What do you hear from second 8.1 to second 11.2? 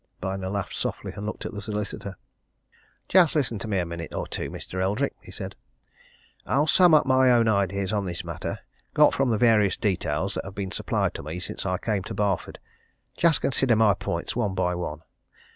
matter, got from the various details that have been supplied